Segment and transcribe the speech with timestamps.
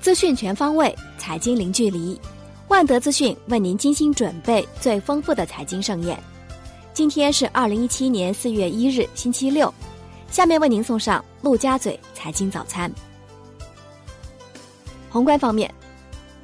[0.00, 2.18] 资讯全方位，财经零距离。
[2.68, 6.18] 万德资讯为您精心准备最丰富的财经盛宴。
[6.94, 9.72] 今天是二零一七年四月一日，星期六。
[10.30, 12.90] 下面为您送上陆家嘴财经早餐。
[15.10, 15.72] 宏观方面，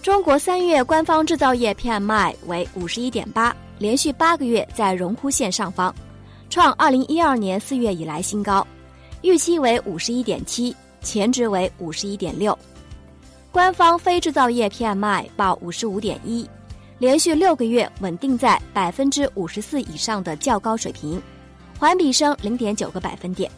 [0.00, 5.94] 中国三月官方制造业 PMI 为五十一点八，连续八个月在荣枯线上方，
[6.48, 8.66] 创二零一二年四月以来新高，
[9.20, 12.58] 预期为五十一点七，前值为五十一点六。
[13.52, 16.48] 官方非制造业 PMI 报五十五点一，
[16.98, 21.20] 连续六个月稳定在百分之五十四以上的较高水平，
[21.78, 23.50] 环比升零点九个百分点。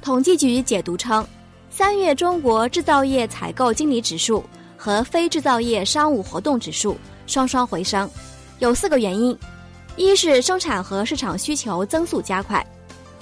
[0.00, 1.22] 统计局解读称，
[1.68, 4.42] 三月中国制造业采购经理指数
[4.74, 8.08] 和非制造业商务活动指数双双回升，
[8.58, 9.38] 有四个原因：
[9.96, 12.64] 一是生产和市场需求增速加快；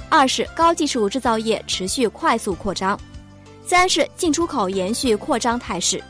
[0.08, 2.96] 二是高技术制造业持续快速扩张。
[3.70, 6.02] 三是进出口延续扩张态势，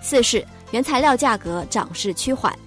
[0.00, 2.58] 四是原材料价格涨势趋缓。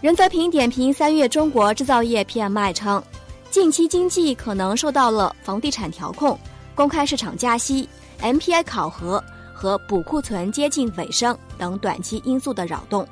[0.00, 3.02] 任泽平点评三月中国制造业 PMI 称，
[3.50, 6.40] 近期经济可能受到了房地产调控、
[6.74, 7.86] 公开市场加息、
[8.22, 13.06] MPI 考核和补库存接近尾声等短期因素的扰动。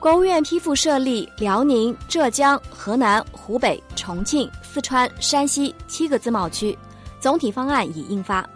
[0.00, 6.76] 国务院批复设立辽宁、浙江、河南、湖北、重庆、四川、山西七个自贸区。
[7.20, 8.48] 总体方案已印发。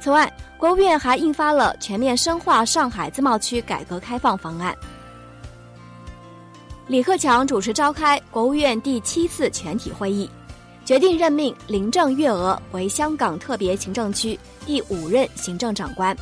[0.00, 4.74] 此外，国务院还印发了全面深化上海自贸区改革开放方案。
[6.86, 10.28] 李克强主持召开国务院第七次全体会议，
[10.84, 16.16] 决定任命林郑月娥为香港特别行政区第五任行政长官，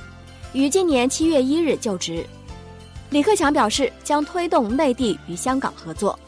[0.53, 2.27] 于今年七月一日就职。
[3.11, 6.19] 李克强表示，将推动内地与香港合作。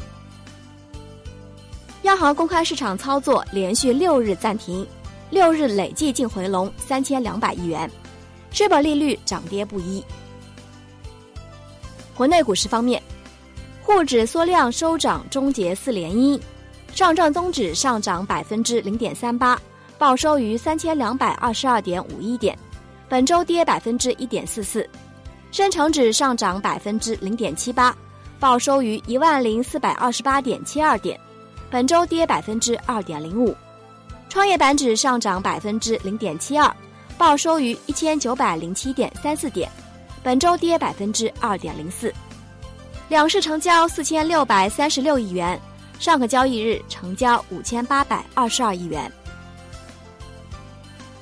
[2.02, 4.86] 央行公开市场操作连续六日暂停。
[5.30, 7.88] 六日累计净回笼三千两百亿元，
[8.52, 10.04] 日本利率涨跌不一。
[12.16, 13.00] 国内股市方面，
[13.80, 16.38] 沪指缩量收涨终结四连阴，
[16.92, 19.56] 上证综指上涨百分之零点三八，
[19.98, 22.58] 报收于三千两百二十二点五一点，
[23.08, 24.88] 本周跌百分之一点四四。
[25.52, 27.96] 深成指上涨百分之零点七八，
[28.40, 31.18] 报收于一万零四百二十八点七二点，
[31.70, 33.54] 本周跌百分之二点零五。
[34.30, 36.72] 创业板指上涨百分之零点七二，
[37.18, 39.68] 报收于一千九百零七点三四点，
[40.22, 42.14] 本周跌百分之二点零四。
[43.08, 45.60] 两市成交四千六百三十六亿元，
[45.98, 49.10] 上个交易日成交五千八百二十二亿元。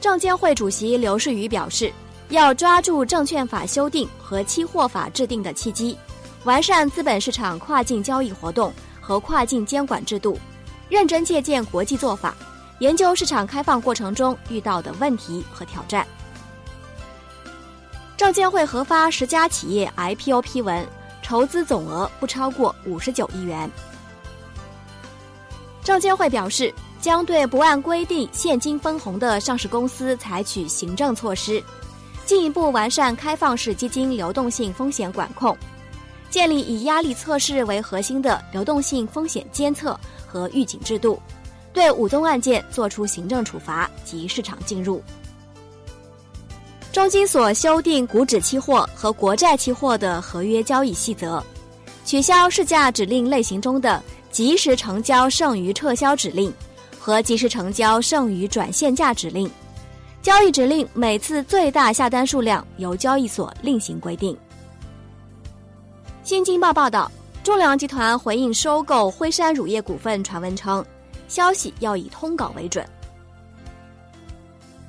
[0.02, 1.90] 证监会主席刘士余表示，
[2.28, 5.96] 要抓住证券法修订和期货法制定的契机，
[6.44, 8.70] 完善资本市场跨境交易活动
[9.00, 10.38] 和跨境监管制度，
[10.90, 12.36] 认真借鉴国际做法。
[12.78, 16.06] 研究市场开放过程中遇到的问题和挑战。
[18.16, 20.86] 证监会核发十家企业 IPO 批文，
[21.22, 23.70] 筹资总额不超过五十九亿元。
[25.84, 31.62] 证监会表示，将对不按规定现金分红的上市公司采取行政措施，
[32.26, 35.56] 进一步完善开放式基金流动性风险管控，
[36.28, 41.22] 建立以压力测试为核心的流动性风险监测和预警制度。
[41.78, 45.00] 对五宗案件作出行政处罚及市场禁入。
[46.90, 51.40] 中金所修订股指期货和国债期货的合约交易细则，
[52.04, 54.02] 取消市价指令类型中的
[54.32, 56.52] 即时成交剩余撤销指令
[56.98, 59.48] 和即时成交剩余转现价指令，
[60.20, 64.36] 交易指令每次最大下单数量由交易所另行规定。
[66.24, 67.08] 新京报报道，
[67.44, 70.84] 中粮集团回应收购辉山乳业股份传闻称。
[71.28, 72.84] 消息要以通稿为准。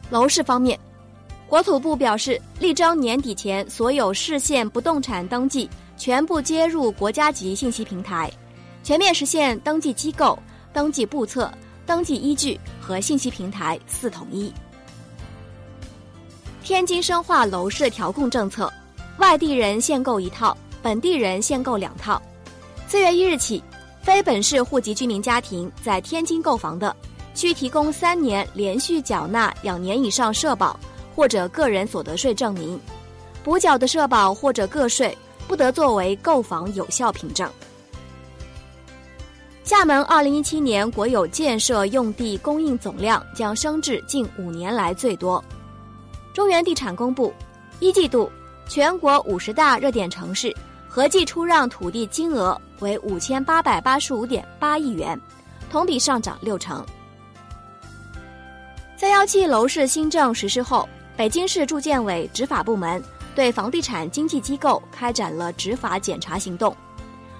[0.09, 0.79] 楼市方面，
[1.47, 8.31] 国土部表示，力争年底前所有市县不动产登记全部接入国家级信息平台，
[8.81, 10.39] 全面实现登记机构、
[10.73, 11.51] 登记簿册、
[11.85, 14.51] 登记依据和信息平台四统一。
[16.63, 18.71] 天津深化楼市调控政策，
[19.17, 22.21] 外地人限购一套，本地人限购两套。
[22.87, 23.63] 四月一日起。
[24.01, 26.95] 非本市户籍居民家庭在天津购房的，
[27.35, 30.79] 需提供三年连续缴纳两年以上社保
[31.15, 32.79] 或者个人所得税证明，
[33.43, 35.15] 补缴的社保或者个税
[35.47, 37.49] 不得作为购房有效凭证。
[39.63, 45.43] 厦门二零一七年国有建设用地供应总量将升至近五年来最多。
[46.33, 47.31] 中原地产公布，
[47.79, 48.31] 一季度
[48.67, 50.55] 全国五十大热点城市。
[50.99, 55.17] 合计出让土地金额为五千八百八十五点八亿元，
[55.71, 56.85] 同比上涨六成。
[58.97, 60.85] 三幺七楼市新政实施后，
[61.15, 63.01] 北京市住建委执法部门
[63.33, 66.75] 对房地产经纪机构开展了执法检查行动。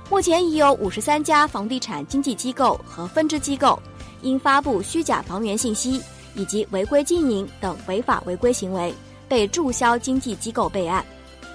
[0.09, 3.77] 目前已有五十三家房地产经纪机构和分支机构
[4.21, 6.01] 因发布虚假房源信息
[6.33, 8.93] 以及违规经营等违法违规行为，
[9.27, 11.05] 被注销经纪机构备案，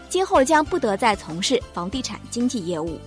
[0.09, 2.99] 今后将不得再从事房地产经纪业务。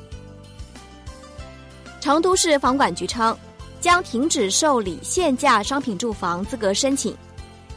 [1.99, 3.38] 成都市房管局称。
[3.79, 7.15] 将停止受理限价商品住房资格申请，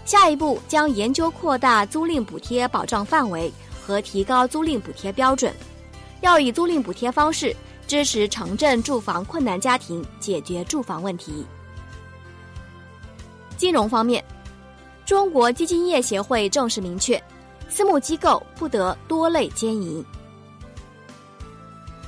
[0.06, 3.52] 下一步将研究扩大租赁补贴保障范围
[3.84, 5.54] 和提高租赁补贴标准，
[6.22, 7.54] 要以租赁补贴方式
[7.86, 11.44] 支持城镇住房困难家庭解决住房问题。
[13.58, 14.24] 金融方面，
[15.04, 17.22] 中国基金业协会正式明确，
[17.70, 20.04] 私募机构不得多类兼营。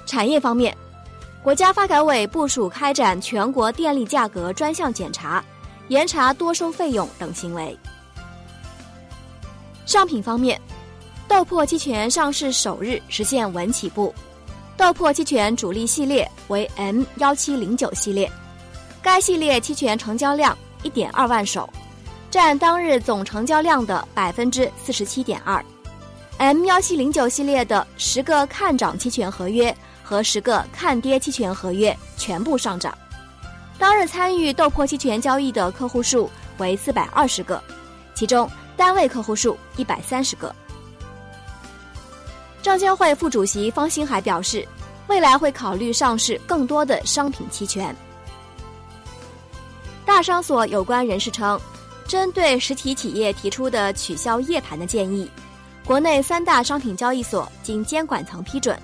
[0.04, 0.76] 产业方面。
[1.42, 5.44] 国家发改委部署开展全国电力价格专项检查，
[5.88, 7.76] 严查多收费用等行为。
[9.84, 10.60] 商品方面，
[11.26, 14.14] 豆粕期权上市首日实现稳起步，
[14.76, 18.30] 豆粕期权主力系列为 M 幺七零九系列，
[19.02, 21.68] 该系列期权成交量一点二万手，
[22.32, 25.62] 占当日总成交量的百分之四十七点二。
[26.38, 29.72] M 幺七零九系列的十个看涨期权合约。
[30.02, 32.92] 和十个看跌期权合约全部上涨，
[33.78, 37.62] 当日参与豆粕期权交易的客户数为四百二十个，
[38.12, 40.54] 其中单位客户数一百三十个。
[42.60, 44.68] 证监会副主席方星海表示，
[45.06, 47.94] 未来会考虑上市更多的商品期权。
[50.04, 51.58] 大商所有关人士称，
[52.06, 55.30] 针对实体企业提出的取消夜盘的建议，
[55.84, 58.78] 国内三大商品交易所经监管层批准。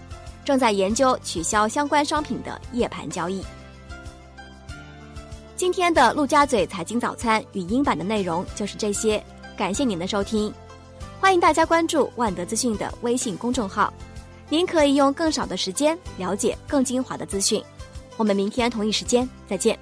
[0.45, 3.45] 正在研究取消相关商品的夜盘交易。
[5.57, 9.23] 今天的陆家嘴财经早餐语音版的内容就是这些，
[9.59, 10.51] 感谢您的收听，
[11.21, 13.93] 欢迎大家关注万德资讯的微信公众号，
[14.49, 17.63] 您可以用更少的时间了解更精华的资讯。
[18.17, 19.79] 我们明天同一时间再见。